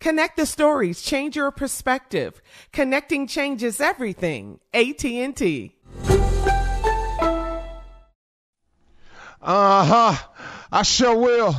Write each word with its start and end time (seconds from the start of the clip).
Connect 0.00 0.38
the 0.38 0.46
stories, 0.46 1.02
change 1.02 1.36
your 1.36 1.50
perspective. 1.50 2.40
Connecting 2.72 3.26
changes 3.26 3.82
everything. 3.82 4.58
AT&T. 4.72 5.76
Uh-huh. 9.42 10.16
I 10.72 10.82
sure 10.82 11.16
will. 11.16 11.54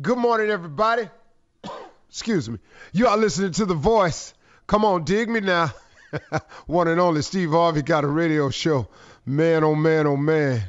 Good 0.00 0.18
morning, 0.18 0.50
everybody. 0.50 1.08
Excuse 2.08 2.50
me. 2.50 2.58
You 2.92 3.06
are 3.06 3.16
listening 3.16 3.52
to 3.52 3.64
The 3.64 3.74
Voice. 3.74 4.34
Come 4.66 4.84
on, 4.84 5.04
dig 5.04 5.28
me 5.28 5.38
now. 5.38 5.70
One 6.66 6.88
and 6.88 7.00
only 7.00 7.22
Steve 7.22 7.50
Harvey 7.50 7.82
got 7.82 8.02
a 8.02 8.08
radio 8.08 8.50
show. 8.50 8.88
Man, 9.24 9.62
oh 9.62 9.76
man, 9.76 10.08
oh 10.08 10.16
man. 10.16 10.64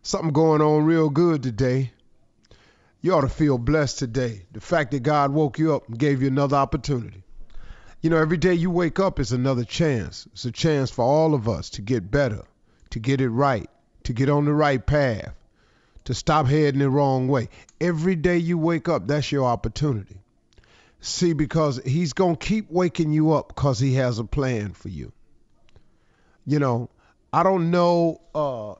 Something 0.00 0.32
going 0.32 0.62
on 0.62 0.86
real 0.86 1.10
good 1.10 1.42
today 1.42 1.92
you 3.00 3.14
ought 3.14 3.22
to 3.22 3.28
feel 3.28 3.58
blessed 3.58 3.98
today. 3.98 4.46
The 4.52 4.60
fact 4.60 4.90
that 4.90 5.02
God 5.02 5.32
woke 5.32 5.58
you 5.58 5.74
up 5.74 5.88
and 5.88 5.98
gave 5.98 6.22
you 6.22 6.28
another 6.28 6.56
opportunity. 6.56 7.22
You 8.00 8.10
know, 8.10 8.16
every 8.16 8.36
day 8.36 8.54
you 8.54 8.70
wake 8.70 9.00
up 9.00 9.18
is 9.18 9.32
another 9.32 9.64
chance. 9.64 10.28
It's 10.32 10.44
a 10.44 10.52
chance 10.52 10.90
for 10.90 11.04
all 11.04 11.34
of 11.34 11.48
us 11.48 11.70
to 11.70 11.82
get 11.82 12.10
better, 12.10 12.42
to 12.90 12.98
get 12.98 13.20
it 13.20 13.30
right, 13.30 13.68
to 14.04 14.12
get 14.12 14.28
on 14.28 14.44
the 14.44 14.52
right 14.52 14.84
path, 14.84 15.34
to 16.04 16.14
stop 16.14 16.46
heading 16.46 16.80
the 16.80 16.90
wrong 16.90 17.28
way. 17.28 17.48
Every 17.80 18.14
day 18.14 18.38
you 18.38 18.58
wake 18.58 18.88
up, 18.88 19.06
that's 19.06 19.32
your 19.32 19.44
opportunity. 19.44 20.16
See, 21.00 21.32
because 21.32 21.80
He's 21.84 22.12
going 22.12 22.36
to 22.36 22.46
keep 22.46 22.70
waking 22.70 23.12
you 23.12 23.32
up 23.32 23.48
because 23.48 23.78
He 23.78 23.94
has 23.94 24.18
a 24.18 24.24
plan 24.24 24.72
for 24.72 24.88
you. 24.88 25.12
You 26.46 26.58
know, 26.58 26.90
I 27.32 27.42
don't 27.42 27.70
know, 27.70 28.20
uh, 28.34 28.74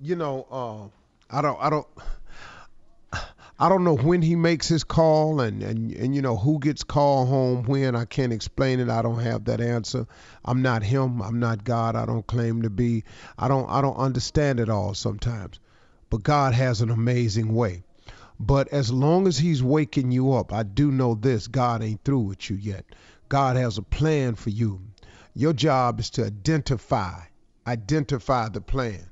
you 0.00 0.16
know, 0.16 0.46
uh, 0.50 1.36
I 1.36 1.42
don't, 1.42 1.58
I 1.60 1.70
don't. 1.70 1.86
I 3.56 3.68
don't 3.68 3.84
know 3.84 3.96
when 3.96 4.20
he 4.20 4.34
makes 4.34 4.66
his 4.66 4.82
call 4.82 5.40
and, 5.40 5.62
and, 5.62 5.92
and 5.92 6.14
you 6.14 6.22
know 6.22 6.36
who 6.36 6.58
gets 6.58 6.82
called 6.82 7.28
home 7.28 7.62
when. 7.64 7.94
I 7.94 8.04
can't 8.04 8.32
explain 8.32 8.80
it. 8.80 8.88
I 8.88 9.00
don't 9.00 9.20
have 9.20 9.44
that 9.44 9.60
answer. 9.60 10.06
I'm 10.44 10.60
not 10.60 10.82
him. 10.82 11.22
I'm 11.22 11.38
not 11.38 11.62
God. 11.62 11.94
I 11.94 12.04
don't 12.04 12.26
claim 12.26 12.62
to 12.62 12.70
be. 12.70 13.04
I 13.38 13.46
don't 13.46 13.70
I 13.70 13.80
don't 13.80 13.96
understand 13.96 14.58
it 14.58 14.68
all 14.68 14.94
sometimes. 14.94 15.60
But 16.10 16.24
God 16.24 16.52
has 16.54 16.80
an 16.80 16.90
amazing 16.90 17.54
way. 17.54 17.84
But 18.40 18.68
as 18.68 18.92
long 18.92 19.28
as 19.28 19.38
he's 19.38 19.62
waking 19.62 20.10
you 20.10 20.32
up, 20.32 20.52
I 20.52 20.64
do 20.64 20.90
know 20.90 21.14
this, 21.14 21.46
God 21.46 21.82
ain't 21.82 22.02
through 22.02 22.20
with 22.20 22.50
you 22.50 22.56
yet. 22.56 22.84
God 23.28 23.56
has 23.56 23.78
a 23.78 23.82
plan 23.82 24.34
for 24.34 24.50
you. 24.50 24.80
Your 25.34 25.52
job 25.52 26.00
is 26.00 26.10
to 26.10 26.26
identify 26.26 27.20
identify 27.66 28.48
the 28.48 28.60
plan. 28.60 29.10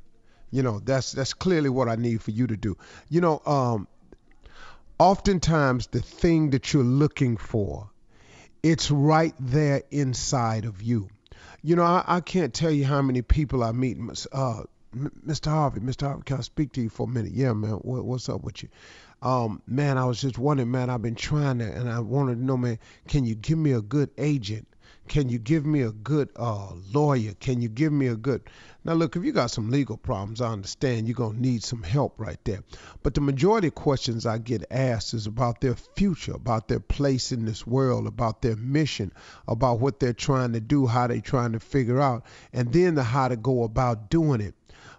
You 0.50 0.62
know, 0.62 0.80
that's 0.80 1.12
that's 1.12 1.32
clearly 1.32 1.70
what 1.70 1.88
I 1.88 1.96
need 1.96 2.22
for 2.22 2.32
you 2.32 2.46
to 2.46 2.56
do. 2.56 2.76
You 3.08 3.20
know, 3.20 3.40
um, 3.46 3.88
oftentimes 5.02 5.88
the 5.88 6.00
thing 6.00 6.50
that 6.50 6.72
you're 6.72 6.84
looking 6.84 7.36
for, 7.36 7.90
it's 8.62 8.88
right 8.88 9.34
there 9.40 9.82
inside 9.90 10.64
of 10.64 10.80
you. 10.80 11.08
You 11.60 11.74
know, 11.74 11.82
I, 11.82 12.04
I 12.06 12.20
can't 12.20 12.54
tell 12.54 12.70
you 12.70 12.84
how 12.84 13.02
many 13.02 13.20
people 13.20 13.64
I 13.64 13.72
meet. 13.72 13.98
Uh, 14.30 14.62
Mr. 14.94 15.50
Harvey, 15.50 15.80
Mr. 15.80 16.06
Harvey, 16.06 16.22
can 16.24 16.36
I 16.36 16.42
speak 16.42 16.72
to 16.74 16.82
you 16.82 16.88
for 16.88 17.08
a 17.08 17.10
minute? 17.10 17.32
Yeah, 17.32 17.52
man. 17.52 17.72
What, 17.72 18.04
what's 18.04 18.28
up 18.28 18.44
with 18.44 18.62
you? 18.62 18.68
Um, 19.22 19.60
man, 19.66 19.98
I 19.98 20.04
was 20.04 20.20
just 20.20 20.38
wondering, 20.38 20.70
man. 20.70 20.88
I've 20.88 21.02
been 21.02 21.16
trying 21.16 21.58
to, 21.58 21.64
and 21.64 21.90
I 21.90 21.98
wanted 21.98 22.36
to 22.36 22.44
know, 22.44 22.56
man. 22.56 22.78
Can 23.08 23.24
you 23.24 23.34
give 23.34 23.58
me 23.58 23.72
a 23.72 23.82
good 23.82 24.10
agent? 24.18 24.68
Can 25.12 25.28
you 25.28 25.38
give 25.38 25.66
me 25.66 25.82
a 25.82 25.92
good 25.92 26.30
uh, 26.36 26.72
lawyer? 26.94 27.34
Can 27.38 27.60
you 27.60 27.68
give 27.68 27.92
me 27.92 28.06
a 28.06 28.16
good 28.16 28.40
now, 28.84 28.94
look, 28.94 29.14
if 29.14 29.24
you 29.24 29.30
got 29.30 29.52
some 29.52 29.70
legal 29.70 29.96
problems, 29.96 30.40
I 30.40 30.48
understand 30.48 31.06
you're 31.06 31.14
going 31.14 31.36
to 31.36 31.40
need 31.40 31.62
some 31.62 31.84
help 31.84 32.18
right 32.18 32.38
there. 32.44 32.64
But 33.04 33.14
the 33.14 33.20
majority 33.20 33.68
of 33.68 33.76
questions 33.76 34.26
I 34.26 34.38
get 34.38 34.64
asked 34.72 35.14
is 35.14 35.28
about 35.28 35.60
their 35.60 35.76
future, 35.76 36.32
about 36.34 36.66
their 36.66 36.80
place 36.80 37.30
in 37.30 37.44
this 37.44 37.64
world, 37.64 38.08
about 38.08 38.42
their 38.42 38.56
mission, 38.56 39.12
about 39.46 39.78
what 39.78 40.00
they're 40.00 40.12
trying 40.12 40.54
to 40.54 40.60
do, 40.60 40.88
how 40.88 41.06
they're 41.06 41.20
trying 41.20 41.52
to 41.52 41.60
figure 41.60 42.00
out, 42.00 42.24
and 42.52 42.72
then 42.72 42.96
the 42.96 43.04
how 43.04 43.28
to 43.28 43.36
go 43.36 43.62
about 43.62 44.10
doing 44.10 44.40
it. 44.40 44.54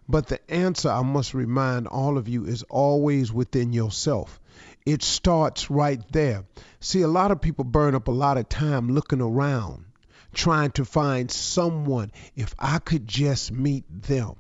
But 0.08 0.28
the 0.28 0.40
answer, 0.50 0.90
I 0.90 1.02
must 1.02 1.34
remind 1.34 1.88
all 1.88 2.18
of 2.18 2.30
you, 2.30 2.46
is 2.46 2.64
always 2.70 3.34
within 3.34 3.74
yourself. 3.74 4.40
It 4.86 5.04
starts 5.04 5.70
right 5.70 6.02
there. 6.14 6.46
See, 6.80 7.02
a 7.02 7.08
lot 7.10 7.32
of 7.32 7.42
people 7.42 7.66
burn 7.66 7.96
up 7.96 8.08
a 8.08 8.12
lot 8.12 8.38
of 8.38 8.48
time 8.48 8.94
looking 8.94 9.20
around 9.20 9.86
trying 10.34 10.72
to 10.72 10.86
find 10.86 11.30
someone. 11.32 12.12
If 12.36 12.54
I 12.60 12.80
could 12.80 13.08
just 13.08 13.52
meet 13.52 13.86
them, 13.90 14.36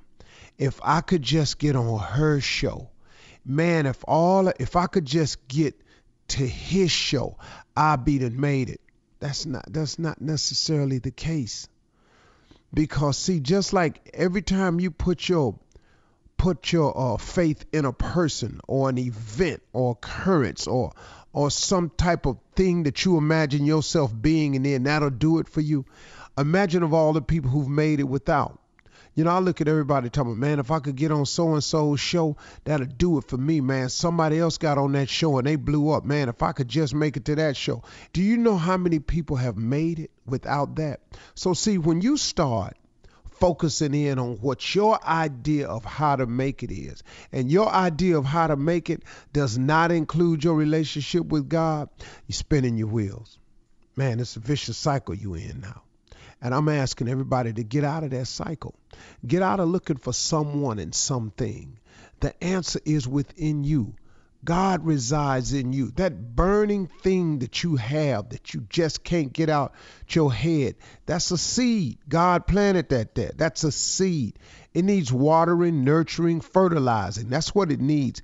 if 0.58 0.80
I 0.84 1.02
could 1.02 1.22
just 1.22 1.60
get 1.60 1.76
on 1.76 2.00
her 2.00 2.40
show, 2.42 2.90
man, 3.46 3.86
if 3.86 4.04
all 4.08 4.48
if 4.48 4.76
I 4.76 4.88
could 4.88 5.06
just 5.06 5.48
get 5.48 5.76
to 6.30 6.48
his 6.48 6.92
show. 6.92 7.38
I 7.76 7.96
beat 7.96 8.22
and 8.22 8.38
made 8.40 8.70
it. 8.70 8.82
That's 9.20 9.46
not 9.46 9.66
that's 9.72 10.00
not 10.00 10.22
necessarily 10.22 11.00
the 11.00 11.12
case. 11.12 11.68
Because 12.74 13.18
see, 13.18 13.40
just 13.40 13.72
like 13.72 14.10
every 14.14 14.42
time 14.42 14.80
you 14.80 14.92
put 14.92 15.30
your 15.30 15.60
put 16.44 16.74
your 16.74 16.92
uh, 16.98 17.16
faith 17.16 17.64
in 17.72 17.86
a 17.86 17.94
person 17.94 18.60
or 18.68 18.90
an 18.90 18.98
event 18.98 19.64
or 19.72 19.94
occurrence 19.94 20.68
or 20.68 20.92
or 21.32 21.50
some 21.50 21.90
type 21.90 22.26
of 22.26 22.38
thing 22.54 22.84
that 22.84 23.06
you 23.06 23.18
imagine 23.18 23.66
yourself 23.66 24.14
being 24.22 24.58
and 24.58 24.66
then 24.66 24.84
that'll 24.84 25.10
do 25.10 25.40
it 25.40 25.48
for 25.48 25.62
you. 25.62 25.86
Imagine 26.38 26.84
of 26.84 26.94
all 26.94 27.14
the 27.14 27.22
people 27.22 27.50
who've 27.50 27.70
made 27.70 28.02
it 28.02 28.10
without. 28.10 28.60
You 29.16 29.24
know, 29.24 29.30
I 29.30 29.40
look 29.40 29.62
at 29.62 29.70
everybody 29.70 30.10
talking, 30.10 30.38
man, 30.38 30.60
if 30.60 30.70
I 30.70 30.80
could 30.80 30.98
get 30.98 31.14
on 31.14 31.26
so 31.26 31.54
and 31.54 31.64
so's 31.64 32.02
show, 32.02 32.36
that'll 32.66 32.88
do 32.88 33.20
it 33.20 33.24
for 33.24 33.38
me, 33.38 33.62
man. 33.62 33.88
Somebody 33.88 34.38
else 34.38 34.58
got 34.58 34.78
on 34.78 34.92
that 34.92 35.08
show 35.08 35.38
and 35.38 35.48
they 35.48 35.56
blew 35.56 35.92
up, 35.92 36.04
man. 36.04 36.28
If 36.28 36.44
I 36.44 36.52
could 36.52 36.68
just 36.68 36.94
make 36.94 37.16
it 37.16 37.24
to 37.26 37.36
that 37.36 37.56
show. 37.56 37.84
Do 38.12 38.22
you 38.22 38.36
know 38.36 38.58
how 38.58 38.76
many 38.76 39.00
people 39.00 39.38
have 39.38 39.56
made 39.56 40.00
it 40.00 40.12
without 40.26 40.76
that? 40.76 41.00
So, 41.36 41.54
see, 41.54 41.78
when 41.78 42.02
you 42.02 42.18
start 42.18 42.76
focusing 43.40 43.94
in 43.94 44.20
on 44.20 44.38
what 44.38 44.76
your 44.76 45.04
idea 45.06 45.68
of 45.68 45.86
how 45.86 46.16
to 46.16 46.26
make 46.26 46.64
it 46.64 46.72
is, 46.72 47.04
and 47.32 47.52
your 47.52 47.70
idea 47.70 48.18
of 48.18 48.26
how 48.26 48.48
to 48.48 48.56
make 48.56 48.90
it 48.90 49.04
does 49.32 49.58
not 49.58 49.92
include 49.92 50.44
your 50.44 50.56
relationship 50.56 51.26
with 51.26 51.50
God, 51.50 51.90
you're 52.28 52.34
spinning 52.34 52.78
your 52.78 52.88
wheels. 52.88 53.38
Man, 53.96 54.20
it's 54.20 54.36
a 54.36 54.40
vicious 54.40 54.78
cycle 54.78 55.14
you're 55.14 55.38
in 55.38 55.62
now. 55.62 55.84
And 56.42 56.54
I'm 56.54 56.68
asking 56.68 57.08
everybody 57.08 57.54
to 57.54 57.64
get 57.64 57.84
out 57.84 58.04
of 58.04 58.10
that 58.10 58.26
cycle. 58.26 58.76
Get 59.26 59.42
out 59.42 59.60
of 59.60 59.70
looking 59.70 59.98
for 59.98 60.12
someone 60.12 60.80
and 60.80 60.94
something. 60.94 61.80
The 62.20 62.44
answer 62.44 62.80
is 62.84 63.08
within 63.08 63.64
you. 63.64 63.96
God 64.44 64.86
resides 64.86 65.54
in 65.54 65.72
you. 65.74 65.92
That 65.92 66.36
burning 66.36 66.88
thing 66.88 67.40
that 67.40 67.64
you 67.64 67.78
have 67.78 68.30
that 68.30 68.54
you 68.54 68.66
just 68.70 69.04
can't 69.04 69.32
get 69.32 69.50
out 69.50 69.74
your 70.10 70.34
head, 70.34 70.76
that's 71.06 71.32
a 71.32 71.38
seed. 71.38 71.98
God 72.08 72.46
planted 72.48 72.90
that 72.90 73.16
there. 73.16 73.32
That's 73.36 73.64
a 73.64 73.72
seed. 73.72 74.38
It 74.74 74.86
needs 74.86 75.14
watering, 75.14 75.84
nurturing, 75.84 76.42
fertilizing. 76.42 77.30
That's 77.30 77.54
what 77.54 77.72
it 77.72 77.80
needs 77.80 78.22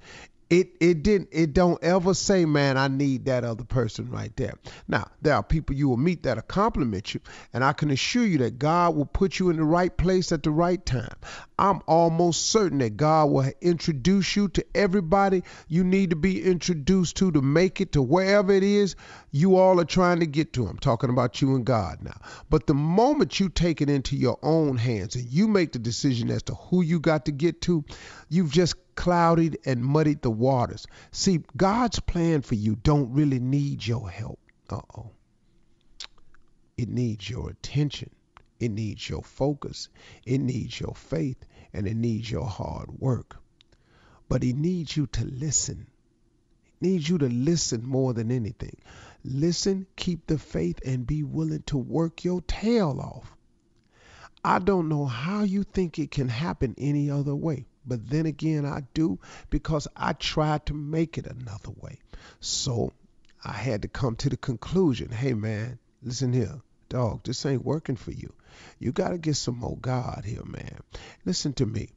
it 0.49 0.69
it 0.79 1.03
didn't 1.03 1.29
it 1.31 1.53
don't 1.53 1.83
ever 1.83 2.13
say 2.13 2.43
man 2.43 2.77
i 2.77 2.87
need 2.87 3.25
that 3.25 3.43
other 3.43 3.63
person 3.63 4.09
right 4.09 4.35
there. 4.35 4.53
Now 4.87 5.09
there 5.21 5.35
are 5.35 5.43
people 5.43 5.75
you 5.75 5.87
will 5.89 5.97
meet 5.97 6.23
that'll 6.23 6.43
compliment 6.43 7.13
you 7.13 7.21
and 7.53 7.63
i 7.63 7.73
can 7.73 7.91
assure 7.91 8.25
you 8.25 8.39
that 8.39 8.57
god 8.57 8.95
will 8.95 9.05
put 9.05 9.37
you 9.39 9.49
in 9.49 9.57
the 9.57 9.63
right 9.63 9.95
place 9.95 10.31
at 10.31 10.43
the 10.43 10.51
right 10.51 10.83
time. 10.85 11.15
I'm 11.57 11.81
almost 11.87 12.47
certain 12.47 12.79
that 12.79 12.97
god 12.97 13.29
will 13.29 13.51
introduce 13.61 14.35
you 14.35 14.47
to 14.49 14.65
everybody 14.73 15.43
you 15.67 15.83
need 15.83 16.09
to 16.09 16.15
be 16.15 16.43
introduced 16.43 17.17
to 17.17 17.31
to 17.31 17.41
make 17.41 17.79
it 17.81 17.91
to 17.91 18.01
wherever 18.01 18.51
it 18.51 18.63
is 18.63 18.95
you 19.31 19.57
all 19.57 19.79
are 19.79 19.85
trying 19.85 20.21
to 20.21 20.25
get 20.25 20.53
to. 20.53 20.65
I'm 20.65 20.79
talking 20.79 21.11
about 21.11 21.41
you 21.41 21.55
and 21.55 21.65
god 21.65 21.99
now. 22.01 22.19
But 22.49 22.65
the 22.65 22.73
moment 22.73 23.39
you 23.39 23.49
take 23.49 23.81
it 23.81 23.89
into 23.89 24.15
your 24.15 24.39
own 24.41 24.77
hands 24.77 25.15
and 25.15 25.25
you 25.25 25.47
make 25.47 25.73
the 25.73 25.79
decision 25.79 26.31
as 26.31 26.41
to 26.43 26.55
who 26.55 26.81
you 26.81 26.99
got 26.99 27.25
to 27.25 27.31
get 27.31 27.61
to 27.61 27.83
you've 28.29 28.51
just 28.51 28.75
clouded 28.99 29.57
and 29.65 29.81
muddied 29.81 30.21
the 30.21 30.29
waters. 30.29 30.85
See, 31.11 31.39
God's 31.55 32.01
plan 32.01 32.41
for 32.41 32.55
you 32.55 32.75
don't 32.75 33.13
really 33.13 33.39
need 33.39 33.87
your 33.87 34.09
help. 34.09 34.39
Uh-oh. 34.69 35.11
It 36.77 36.89
needs 36.89 37.29
your 37.29 37.49
attention. 37.49 38.09
It 38.59 38.71
needs 38.71 39.09
your 39.09 39.23
focus. 39.23 39.87
It 40.25 40.39
needs 40.39 40.77
your 40.81 40.95
faith 40.95 41.45
and 41.71 41.87
it 41.87 41.95
needs 41.95 42.29
your 42.29 42.45
hard 42.45 42.89
work. 42.99 43.37
But 44.27 44.43
he 44.43 44.51
needs 44.51 44.97
you 44.97 45.07
to 45.07 45.23
listen. 45.23 45.87
He 46.81 46.89
needs 46.89 47.07
you 47.07 47.19
to 47.19 47.29
listen 47.29 47.87
more 47.87 48.13
than 48.13 48.31
anything. 48.31 48.75
Listen, 49.23 49.87
keep 49.95 50.27
the 50.27 50.37
faith, 50.37 50.79
and 50.85 51.07
be 51.07 51.23
willing 51.23 51.63
to 51.67 51.77
work 51.77 52.25
your 52.25 52.41
tail 52.41 52.99
off. 52.99 53.33
I 54.43 54.59
don't 54.59 54.89
know 54.89 55.05
how 55.05 55.43
you 55.43 55.63
think 55.63 55.99
it 55.99 56.11
can 56.11 56.27
happen 56.27 56.75
any 56.77 57.09
other 57.09 57.35
way. 57.35 57.65
But 57.89 58.07
then 58.07 58.27
again, 58.27 58.67
I 58.67 58.83
do 58.93 59.17
because 59.49 59.87
I 59.95 60.13
tried 60.13 60.67
to 60.67 60.75
make 60.75 61.17
it 61.17 61.25
another 61.25 61.71
way. 61.81 61.97
So 62.39 62.93
I 63.43 63.53
had 63.53 63.81
to 63.81 63.87
come 63.87 64.15
to 64.17 64.29
the 64.29 64.37
conclusion 64.37 65.09
hey, 65.09 65.33
man, 65.33 65.79
listen 66.03 66.31
here, 66.31 66.61
dog, 66.87 67.23
this 67.23 67.47
ain't 67.47 67.65
working 67.65 67.95
for 67.95 68.11
you. 68.11 68.31
You 68.77 68.91
got 68.91 69.09
to 69.09 69.17
get 69.17 69.37
some 69.37 69.57
more 69.57 69.77
God 69.77 70.23
here, 70.23 70.45
man. 70.45 70.81
Listen 71.25 71.53
to 71.53 71.65
me. 71.65 71.89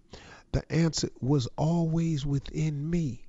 The 0.52 0.70
answer 0.72 1.10
was 1.20 1.46
always 1.56 2.24
within 2.24 2.88
me. 2.88 3.26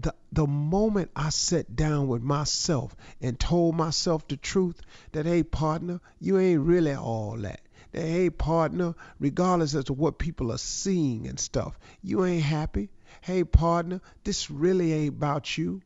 The, 0.00 0.14
the 0.32 0.46
moment 0.48 1.12
I 1.14 1.28
sat 1.28 1.76
down 1.76 2.08
with 2.08 2.22
myself 2.22 2.96
and 3.20 3.38
told 3.38 3.76
myself 3.76 4.26
the 4.26 4.36
truth 4.36 4.80
that, 5.12 5.24
hey, 5.24 5.44
partner, 5.44 6.00
you 6.18 6.36
ain't 6.36 6.62
really 6.62 6.94
all 6.94 7.36
that 7.38 7.60
hey 7.96 8.30
partner, 8.30 8.94
regardless 9.18 9.74
as 9.74 9.84
to 9.84 9.92
what 9.92 10.18
people 10.18 10.52
are 10.52 10.58
seeing 10.58 11.26
and 11.26 11.40
stuff, 11.40 11.78
you 12.02 12.24
ain't 12.24 12.42
happy. 12.42 12.90
Hey 13.20 13.44
partner, 13.44 14.00
this 14.24 14.50
really 14.50 14.92
ain't 14.92 15.16
about 15.16 15.56
you. 15.56 15.82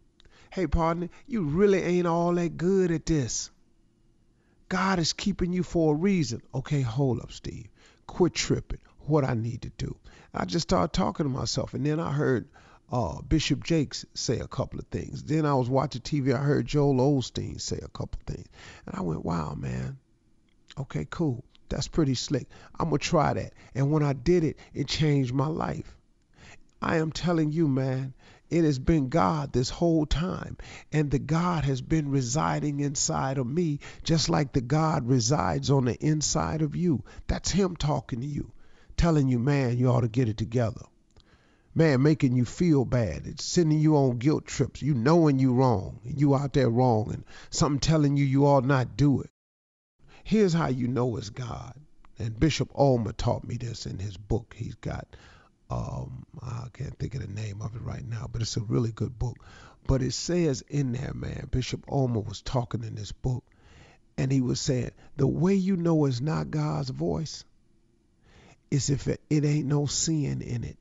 Hey 0.51 0.67
partner, 0.67 1.09
you 1.27 1.43
really 1.43 1.83
ain't 1.83 2.07
all 2.07 2.35
that 2.35 2.57
good 2.57 2.91
at 2.91 3.07
this. 3.07 3.51
God 4.69 4.99
is 4.99 5.13
keeping 5.13 5.53
you 5.53 5.63
for 5.63 5.95
a 5.95 5.97
reason. 5.97 6.43
Okay, 6.55 6.81
hold 6.81 7.21
up, 7.21 7.33
Steve. 7.33 7.69
Quit 8.07 8.35
tripping. 8.35 8.79
What 9.07 9.25
I 9.25 9.35
need 9.35 9.63
to 9.63 9.71
do. 9.71 9.97
I 10.33 10.45
just 10.45 10.69
started 10.69 10.93
talking 10.93 11.25
to 11.25 11.31
myself, 11.31 11.75
and 11.75 11.85
then 11.85 11.99
I 11.99 12.13
heard 12.13 12.49
uh, 12.93 13.21
Bishop 13.23 13.65
Jakes 13.65 14.05
say 14.15 14.39
a 14.39 14.47
couple 14.47 14.79
of 14.79 14.87
things. 14.87 15.25
Then 15.25 15.45
I 15.45 15.55
was 15.55 15.69
watching 15.69 16.03
TV. 16.03 16.35
I 16.35 16.39
heard 16.39 16.67
Joel 16.67 16.97
Osteen 16.97 17.61
say 17.61 17.79
a 17.83 17.89
couple 17.89 18.21
of 18.21 18.35
things, 18.35 18.47
and 18.87 18.95
I 18.95 19.03
went, 19.03 19.25
"Wow, 19.25 19.55
man. 19.55 19.99
Okay, 20.79 21.07
cool. 21.11 21.45
That's 21.71 21.89
pretty 21.89 22.15
slick. 22.15 22.49
I'm 22.79 22.89
going 22.89 22.99
to 22.99 23.09
try 23.09 23.33
that. 23.33 23.55
And 23.75 23.91
when 23.91 24.03
I 24.03 24.13
did 24.13 24.45
it, 24.45 24.59
it 24.75 24.89
changed 24.89 25.33
my 25.33 25.47
life. 25.47 25.97
I 26.83 26.97
am 26.97 27.13
telling 27.13 27.53
you, 27.53 27.69
man, 27.69 28.15
it 28.51 28.65
has 28.65 28.81
been 28.81 29.09
God 29.09 29.53
this 29.53 29.71
whole 29.71 30.05
time. 30.05 30.57
And 30.93 31.11
the 31.11 31.21
God 31.21 31.65
has 31.65 31.81
been 31.81 32.11
residing 32.11 32.81
inside 32.81 33.39
of 33.39 33.47
me, 33.47 33.79
just 34.03 34.29
like 34.29 34.53
the 34.53 34.61
God 34.61 35.07
resides 35.07 35.71
on 35.71 35.85
the 35.85 35.95
inside 36.05 36.61
of 36.61 36.75
you. 36.75 37.05
That's 37.29 37.53
Him 37.53 37.77
talking 37.77 38.21
to 38.21 38.27
you, 38.27 38.51
telling 38.97 39.29
you, 39.29 39.39
man, 39.39 39.79
you 39.79 39.89
ought 39.89 40.01
to 40.01 40.09
get 40.09 40.29
it 40.29 40.37
together. 40.37 40.83
Man, 41.73 42.03
making 42.03 42.35
you 42.35 42.45
feel 42.45 42.85
bad. 42.85 43.27
It's 43.27 43.45
sending 43.45 43.79
you 43.79 43.97
on 43.97 44.19
guilt 44.19 44.45
trips. 44.45 44.83
You 44.83 44.93
knowing 44.93 45.39
you 45.39 45.53
wrong. 45.53 46.01
You 46.03 46.35
out 46.35 46.53
there 46.53 46.69
wrong. 46.69 47.13
And 47.13 47.25
something 47.51 47.79
telling 47.79 48.17
you 48.17 48.25
you 48.25 48.45
ought 48.47 48.65
not 48.65 48.97
do 48.97 49.21
it. 49.21 49.31
Here's 50.25 50.53
how 50.53 50.69
you 50.69 50.89
know 50.89 51.17
it's 51.17 51.31
God. 51.31 51.75
And 52.19 52.39
Bishop 52.39 52.71
Ulmer 52.77 53.13
taught 53.13 53.47
me 53.47 53.57
this 53.57 53.87
in 53.87 53.99
his 53.99 54.17
book. 54.17 54.55
He's 54.57 54.75
got, 54.75 55.07
um, 55.71 56.27
I 56.43 56.67
can't 56.73 56.97
think 56.99 57.15
of 57.15 57.23
the 57.23 57.33
name 57.33 57.63
of 57.63 57.75
it 57.75 57.83
right 57.83 58.07
now, 58.07 58.29
but 58.31 58.43
it's 58.43 58.57
a 58.57 58.63
really 58.63 58.93
good 58.93 59.19
book. 59.19 59.39
But 59.87 60.03
it 60.03 60.13
says 60.13 60.63
in 60.69 60.93
there, 60.93 61.13
man, 61.15 61.49
Bishop 61.51 61.85
Ulmer 61.91 62.21
was 62.21 62.43
talking 62.43 62.85
in 62.85 62.95
this 62.95 63.13
book, 63.13 63.45
and 64.19 64.31
he 64.31 64.43
was 64.43 64.61
saying, 64.61 64.91
the 65.17 65.27
way 65.27 65.55
you 65.55 65.77
know 65.77 66.05
it's 66.05 66.21
not 66.21 66.51
God's 66.51 66.91
voice 66.91 67.45
is 68.71 68.91
if 68.91 69.09
it, 69.09 69.21
it 69.31 69.45
ain't 69.45 69.67
no 69.67 69.87
sin 69.87 70.43
in 70.43 70.65
it. 70.65 70.77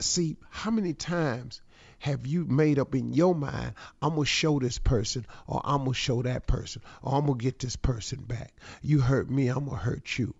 See, 0.00 0.36
how 0.50 0.70
many 0.70 0.92
times 0.92 1.62
have 2.02 2.26
you 2.26 2.44
made 2.44 2.80
up 2.80 2.96
in 2.96 3.12
your 3.12 3.32
mind, 3.32 3.74
I'm 4.02 4.16
going 4.16 4.22
to 4.22 4.26
show 4.26 4.58
this 4.58 4.76
person, 4.76 5.24
or 5.46 5.60
I'm 5.62 5.84
going 5.84 5.92
to 5.92 5.96
show 5.96 6.20
that 6.22 6.48
person, 6.48 6.82
or 7.00 7.14
I'm 7.14 7.26
going 7.26 7.38
to 7.38 7.44
get 7.44 7.60
this 7.60 7.76
person 7.76 8.22
back? 8.22 8.52
You 8.82 8.98
hurt 8.98 9.30
me, 9.30 9.46
I'm 9.46 9.66
going 9.66 9.78
to 9.78 9.84
hurt 9.84 10.18
you. 10.18 10.34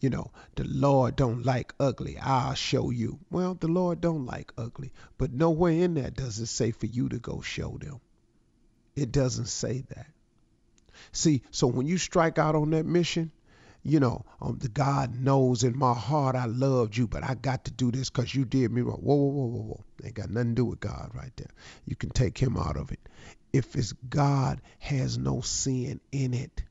You 0.00 0.08
know, 0.08 0.30
the 0.54 0.64
Lord 0.64 1.14
don't 1.14 1.44
like 1.44 1.74
ugly. 1.78 2.16
I'll 2.18 2.54
show 2.54 2.88
you. 2.88 3.18
Well, 3.30 3.52
the 3.52 3.68
Lord 3.68 4.00
don't 4.00 4.24
like 4.24 4.54
ugly, 4.56 4.90
but 5.18 5.34
nowhere 5.34 5.72
in 5.72 5.94
that 5.94 6.16
does 6.16 6.38
it 6.38 6.46
say 6.46 6.70
for 6.70 6.86
you 6.86 7.10
to 7.10 7.18
go 7.18 7.42
show 7.42 7.76
them. 7.76 8.00
It 8.94 9.12
doesn't 9.12 9.48
say 9.48 9.84
that. 9.90 10.06
See, 11.12 11.42
so 11.50 11.66
when 11.66 11.86
you 11.86 11.98
strike 11.98 12.38
out 12.38 12.54
on 12.54 12.70
that 12.70 12.86
mission, 12.86 13.32
you 13.88 14.00
know, 14.00 14.24
um, 14.40 14.58
the 14.58 14.68
God 14.68 15.14
knows 15.20 15.62
in 15.62 15.78
my 15.78 15.94
heart 15.94 16.34
I 16.34 16.46
loved 16.46 16.96
you, 16.96 17.06
but 17.06 17.22
I 17.22 17.34
got 17.34 17.64
to 17.66 17.70
do 17.70 17.92
this 17.92 18.10
because 18.10 18.34
you 18.34 18.44
did 18.44 18.72
me 18.72 18.82
wrong. 18.82 18.98
Whoa, 18.98 19.14
whoa, 19.14 19.30
whoa, 19.30 19.46
whoa, 19.46 19.62
whoa. 19.62 19.84
Ain't 20.04 20.14
got 20.14 20.30
nothing 20.30 20.50
to 20.50 20.54
do 20.54 20.64
with 20.64 20.80
God 20.80 21.10
right 21.14 21.30
there. 21.36 21.50
You 21.84 21.94
can 21.94 22.10
take 22.10 22.36
him 22.36 22.56
out 22.56 22.76
of 22.76 22.90
it. 22.90 22.98
If 23.52 23.76
it's 23.76 23.92
God 23.92 24.60
has 24.80 25.16
no 25.16 25.40
sin 25.40 26.00
in 26.10 26.34
it. 26.34 26.64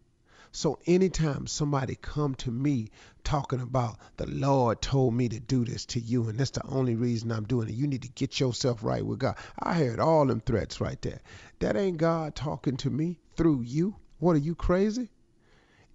So 0.52 0.80
anytime 0.86 1.48
somebody 1.48 1.96
come 1.96 2.36
to 2.36 2.52
me 2.52 2.90
talking 3.24 3.62
about 3.62 3.98
the 4.18 4.28
Lord 4.28 4.82
told 4.82 5.14
me 5.14 5.30
to 5.30 5.40
do 5.40 5.64
this 5.64 5.86
to 5.88 6.02
you, 6.02 6.28
and 6.28 6.38
that's 6.38 6.52
the 6.52 6.66
only 6.68 6.96
reason 6.96 7.32
I'm 7.32 7.46
doing 7.46 7.70
it, 7.70 7.76
you 7.76 7.88
need 7.88 8.04
to 8.04 8.10
get 8.10 8.40
yourself 8.40 8.84
right 8.84 9.06
with 9.06 9.20
God. 9.20 9.38
I 9.58 9.74
heard 9.74 10.00
all 10.00 10.26
them 10.26 10.42
threats 10.42 10.82
right 10.82 11.02
there. 11.02 11.22
That 11.60 11.78
ain't 11.78 11.98
God 11.98 12.36
talking 12.36 12.78
to 12.78 12.90
me 12.90 13.20
through 13.36 13.62
you. 13.62 13.96
What 14.20 14.36
are 14.36 14.40
you 14.40 14.56
crazy? 14.56 15.10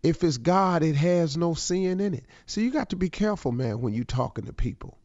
If 0.02 0.24
it's 0.24 0.38
God, 0.38 0.82
it 0.82 0.96
has 0.96 1.36
no 1.36 1.54
sin 1.54 2.00
in 2.00 2.14
it. 2.14 2.24
So 2.46 2.60
you 2.60 2.70
got 2.70 2.90
to 2.90 2.96
be 2.96 3.10
careful, 3.10 3.52
man, 3.52 3.80
when 3.80 3.92
you 3.92 4.04
talking 4.04 4.46
to 4.46 4.52
people. 4.52 4.98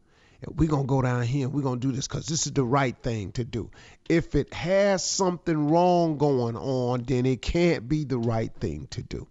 we're 0.46 0.68
going 0.68 0.84
to 0.84 0.88
go 0.88 1.02
down 1.02 1.22
here 1.22 1.46
and 1.46 1.54
we're 1.54 1.62
going 1.62 1.80
to 1.80 1.86
do 1.86 1.92
this 1.92 2.08
because 2.08 2.26
this 2.26 2.46
is 2.46 2.52
the 2.52 2.64
right 2.64 2.96
thing 3.02 3.32
to 3.32 3.44
do. 3.44 3.70
If 4.08 4.34
it 4.34 4.54
has 4.54 5.04
something 5.04 5.68
wrong 5.68 6.16
going 6.16 6.56
on, 6.56 7.02
then 7.02 7.26
it 7.26 7.42
can't 7.42 7.88
be 7.88 8.04
the 8.04 8.18
right 8.18 8.52
thing 8.54 8.86
to 8.92 9.02
do. 9.02 9.26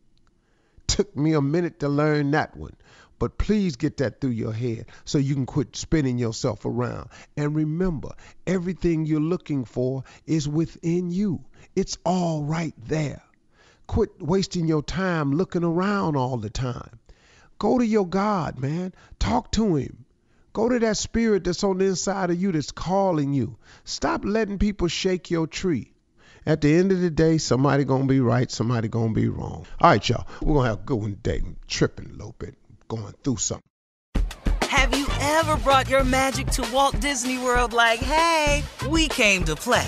Took 0.87 1.15
me 1.17 1.33
a 1.33 1.41
minute 1.41 1.79
to 1.79 1.89
learn 1.89 2.31
that 2.31 2.55
one. 2.55 2.75
But 3.17 3.37
please 3.37 3.77
get 3.77 3.97
that 3.97 4.19
through 4.19 4.31
your 4.31 4.51
head 4.51 4.87
so 5.05 5.17
you 5.17 5.35
can 5.35 5.45
quit 5.45 5.75
spinning 5.75 6.17
yourself 6.17 6.65
around. 6.65 7.09
And 7.37 7.55
remember, 7.55 8.09
everything 8.45 9.05
you're 9.05 9.21
looking 9.21 9.63
for 9.65 10.03
is 10.25 10.47
within 10.47 11.11
you, 11.11 11.45
it's 11.75 11.97
all 12.05 12.43
right 12.43 12.73
there. 12.77 13.23
Quit 13.87 14.21
wasting 14.21 14.67
your 14.67 14.81
time 14.83 15.31
looking 15.31 15.63
around 15.63 16.15
all 16.15 16.37
the 16.37 16.49
time. 16.49 16.99
Go 17.59 17.77
to 17.77 17.85
your 17.85 18.07
God, 18.07 18.59
man. 18.59 18.93
Talk 19.19 19.51
to 19.53 19.75
Him. 19.75 20.05
Go 20.53 20.69
to 20.69 20.79
that 20.79 20.97
spirit 20.97 21.43
that's 21.43 21.63
on 21.63 21.77
the 21.77 21.85
inside 21.85 22.29
of 22.29 22.41
you 22.41 22.51
that's 22.51 22.71
calling 22.71 23.33
you. 23.33 23.57
Stop 23.83 24.23
letting 24.23 24.57
people 24.57 24.87
shake 24.87 25.29
your 25.29 25.47
tree. 25.47 25.91
At 26.45 26.61
the 26.61 26.75
end 26.75 26.91
of 26.91 27.01
the 27.01 27.09
day, 27.09 27.37
somebody 27.37 27.83
gonna 27.85 28.05
be 28.05 28.19
right, 28.19 28.49
somebody 28.51 28.87
gonna 28.87 29.13
be 29.13 29.27
wrong. 29.27 29.65
All 29.81 29.89
right, 29.89 30.07
y'all. 30.07 30.27
We're 30.41 30.55
gonna 30.55 30.69
have 30.69 30.79
a 30.79 30.83
good 30.83 30.95
one 31.01 31.11
today. 31.11 31.41
I'm 31.43 31.57
tripping 31.67 32.05
a 32.05 32.13
little 32.13 32.35
bit, 32.37 32.55
going 32.87 33.13
through 33.23 33.37
something. 33.37 33.63
Have 34.61 34.95
you 34.97 35.07
ever 35.19 35.57
brought 35.57 35.89
your 35.89 36.03
magic 36.03 36.47
to 36.47 36.69
Walt 36.71 36.99
Disney 36.99 37.37
World 37.37 37.73
like, 37.73 37.99
hey, 37.99 38.63
we 38.89 39.07
came 39.07 39.43
to 39.45 39.55
play? 39.55 39.87